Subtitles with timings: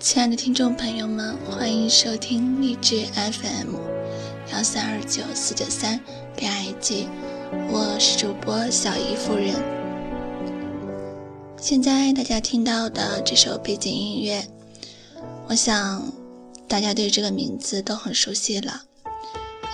[0.00, 3.74] 亲爱的听众朋友们，欢迎收听励志 FM
[4.50, 6.00] 幺三二九四九三
[6.38, 7.06] 恋爱季，
[7.70, 9.54] 我是主播小姨夫人。
[11.58, 14.42] 现在大家听到的这首背景音乐，
[15.48, 16.10] 我想
[16.66, 18.84] 大家对这个名字都很熟悉了。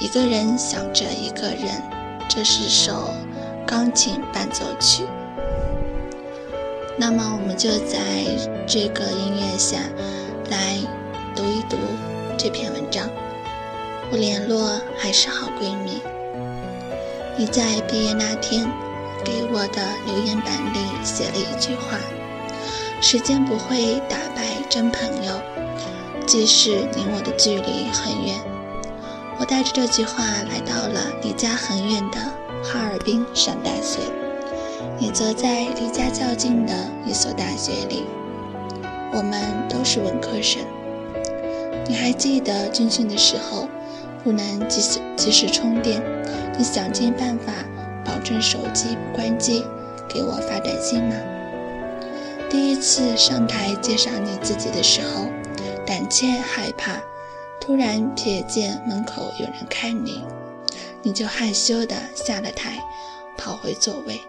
[0.01, 1.81] 一个人想着一个人，
[2.29, 3.11] 这是首
[3.65, 5.05] 钢琴伴奏曲。
[6.99, 8.25] 那么我们就在
[8.67, 9.77] 这个音乐下
[10.51, 10.79] 来
[11.35, 11.77] 读一读
[12.39, 13.09] 这篇文章。
[14.09, 16.01] 不联络还是好闺蜜。
[17.37, 18.65] 你在毕业那天
[19.25, 21.99] 给我的留言板里写了一句话
[23.03, 25.33] ：“时间不会打败真朋友，
[26.27, 28.37] 即使你我的距离很远。”
[29.39, 32.19] 我带着这句话来到了离家很远的
[32.63, 33.99] 哈尔滨上大学。
[34.99, 36.73] 你则在离家较近的
[37.05, 38.05] 一所大学里，
[39.13, 40.63] 我们都是文科生。
[41.89, 43.69] 你还记得军训的时候
[44.25, 46.03] 不能及时及时充电，
[46.59, 47.53] 你想尽办法
[48.05, 49.65] 保证手机不关机，
[50.09, 51.15] 给我发短信吗？
[52.51, 55.27] 第一次上台介绍你自己的时候，
[55.85, 57.01] 胆怯害怕，
[57.61, 60.25] 突然瞥见门口有人看你，
[61.03, 62.83] 你就害羞的下了台，
[63.37, 64.21] 跑回座位。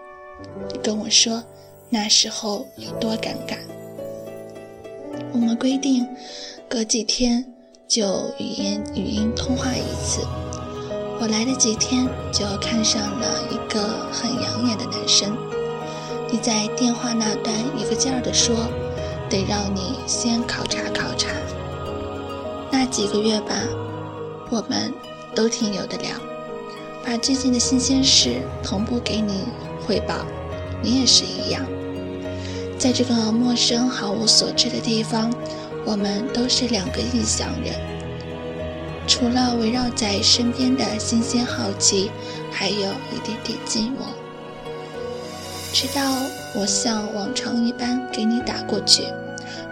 [0.72, 1.42] 你跟我说，
[1.88, 3.56] 那时候有多尴尬。
[5.32, 6.06] 我们规定，
[6.68, 7.44] 隔几天
[7.86, 10.26] 就语音语音通话一次。
[11.20, 13.80] 我来了几天，就看上了一个
[14.12, 15.36] 很养眼的男生。
[16.30, 18.54] 你在电话那端一个劲儿地说，
[19.28, 21.30] 得让你先考察考察。
[22.70, 23.54] 那几个月吧，
[24.50, 24.92] 我们
[25.34, 26.10] 都挺有的聊，
[27.04, 29.44] 把最近的新鲜事同步给你。
[29.86, 30.16] 汇报，
[30.82, 31.64] 你也是一样。
[32.78, 35.34] 在这个陌生、毫无所知的地方，
[35.84, 37.74] 我们都是两个异乡人。
[39.08, 42.10] 除了围绕在身边的新鲜好奇，
[42.52, 44.06] 还有一点点寂寞。
[45.72, 46.02] 直到
[46.54, 49.02] 我像往常一般给你打过去，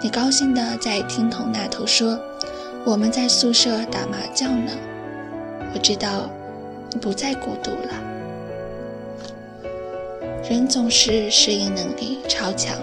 [0.02, 2.18] 你高兴地在听筒那头说
[2.84, 4.72] ：“我们在宿舍打麻将呢。”
[5.72, 6.28] 我知道
[6.92, 7.94] 你不再孤独了。
[10.48, 12.76] 人总是适应能力超强，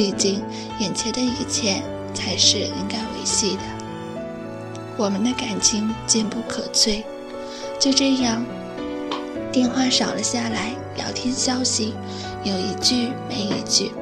[0.00, 0.42] 毕竟
[0.78, 1.82] 眼前的一切
[2.14, 3.62] 才是应该维系的。
[4.96, 7.04] 我们的感情坚不可摧，
[7.78, 8.42] 就这样，
[9.52, 11.92] 电话少了下来，聊天消息
[12.44, 13.92] 有一句没一句，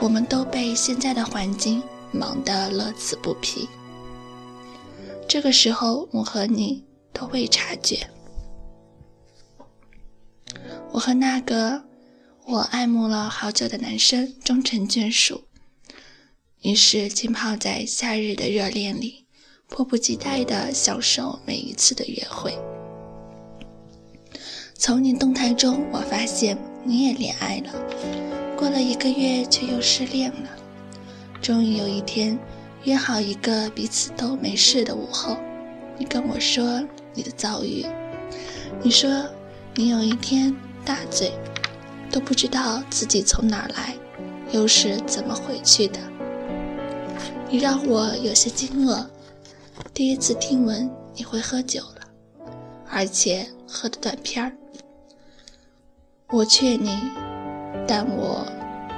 [0.00, 3.68] 我们都被现在的环境忙得乐此不疲。
[5.28, 8.10] 这个时候，我和你都未察觉，
[10.90, 11.80] 我和那个。
[12.44, 15.44] 我爱慕了好久的男生终成眷属，
[16.62, 19.26] 于是浸泡在夏日的热恋里，
[19.68, 22.52] 迫不及待地享受每一次的约会。
[24.74, 27.72] 从你动态中，我发现你也恋爱了，
[28.56, 30.50] 过了一个月却又失恋了。
[31.40, 32.36] 终于有一天，
[32.82, 35.36] 约好一个彼此都没事的午后，
[35.96, 36.82] 你跟我说
[37.14, 37.86] 你的遭遇，
[38.82, 39.24] 你说
[39.76, 40.54] 你有一天
[40.84, 41.32] 大醉。
[42.12, 43.96] 都不知道自己从哪儿来，
[44.52, 45.98] 又是怎么回去的。
[47.48, 49.06] 你让我有些惊愕，
[49.94, 52.46] 第一次听闻你会喝酒了，
[52.90, 54.52] 而且喝的断片儿。
[56.28, 56.96] 我劝你，
[57.88, 58.46] 但我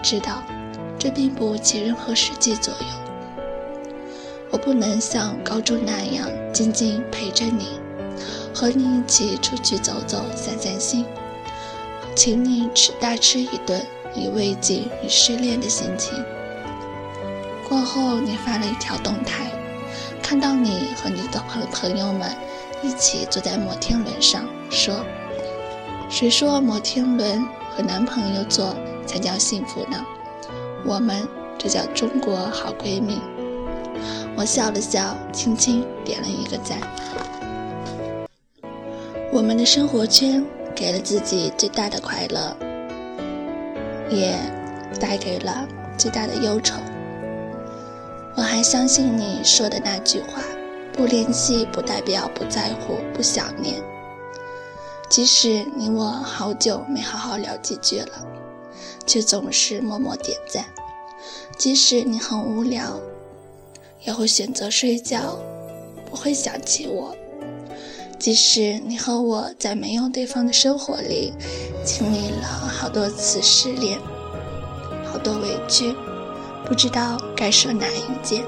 [0.03, 0.43] 知道
[0.99, 3.81] 这并不起任何实际作用。
[4.51, 7.81] 我不能像高中那样静静陪着你，
[8.53, 11.07] 和你一起出去走走、散散心。
[12.15, 16.13] 请你吃大吃一顿，以慰藉你失恋的心情。
[17.69, 19.51] 过后，你发了一条动态，
[20.23, 22.31] 看到你和你的朋朋友们
[22.83, 25.05] 一起坐在摩天轮上，说
[26.09, 27.45] ：“谁说摩天轮
[27.75, 30.05] 和男朋友坐才叫幸福呢？
[30.87, 31.27] 我们
[31.59, 33.21] 这叫中国好闺蜜。”
[34.37, 36.79] 我笑了笑，轻轻点了一个赞。
[39.33, 40.45] 我们的生活圈。
[40.75, 42.57] 给了自己最大的快乐，
[44.11, 44.37] 也
[45.01, 45.67] 带给了
[45.97, 46.75] 最大的忧愁。
[48.37, 50.43] 我还相信你说的那句话：
[50.93, 53.81] 不联系不代表不在乎、不想念。
[55.09, 58.27] 即使你我好久没好好聊几句了，
[59.07, 60.65] 却总是默默点赞；
[61.57, 62.99] 即使你很无聊，
[64.01, 65.39] 也会选择睡觉，
[66.11, 67.15] 不会想起我。
[68.19, 71.33] 即使你和我在没有对方的生活里，
[71.85, 73.99] 经历了好多次失恋，
[75.05, 75.95] 好多委屈，
[76.65, 78.43] 不知道该说哪一件。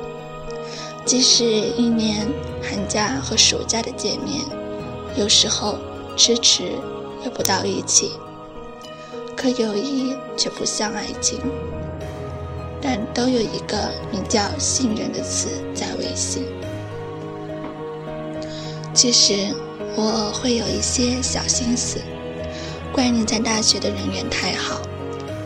[1.04, 2.26] 即使一年
[2.62, 4.40] 寒假和暑假的见面，
[5.14, 5.78] 有时候
[6.16, 6.72] 迟迟
[7.22, 8.12] 约不到一起，
[9.36, 11.38] 可友谊却不像爱情，
[12.80, 16.46] 但都有一个名叫信任的词在维系。
[18.96, 19.54] 其实
[19.94, 22.00] 我会有一些小心思，
[22.94, 24.80] 怪你在大学的人缘太好，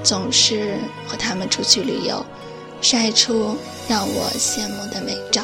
[0.05, 2.25] 总是和他们出去旅游，
[2.81, 3.57] 晒出
[3.89, 5.43] 让我羡慕的美照。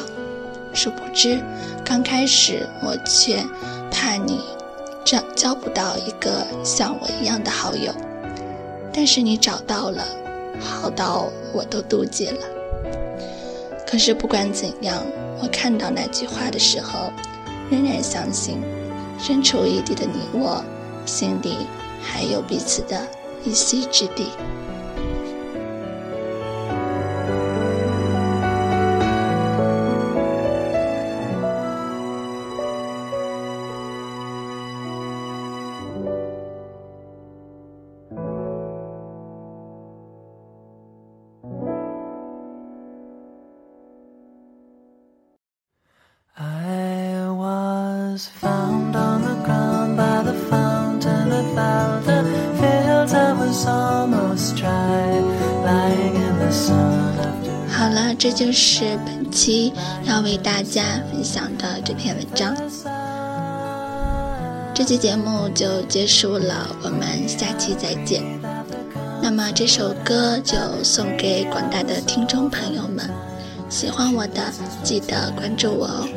[0.73, 1.43] 殊不知，
[1.83, 3.43] 刚开始我却
[3.91, 4.39] 怕你
[5.03, 7.93] 交交不到一个像我一样的好友，
[8.93, 10.07] 但是你找到了，
[10.61, 12.39] 好到我都妒忌了。
[13.85, 15.05] 可是不管怎样，
[15.43, 17.11] 我看到那句话的时候，
[17.69, 18.61] 仍然相信，
[19.19, 20.63] 身处异地的你我，
[21.05, 21.67] 心里
[22.01, 23.07] 还有彼此的
[23.43, 24.27] 一席之地。
[57.69, 59.71] 好了，这就是本期
[60.03, 60.81] 要为大家
[61.11, 62.55] 分享的这篇文章。
[64.73, 68.23] 这期节目就结束了，我们下期再见。
[69.21, 73.09] 那么这首歌就送给广大的听众朋友们，
[73.69, 74.41] 喜欢我的
[74.83, 76.07] 记得关注我哦。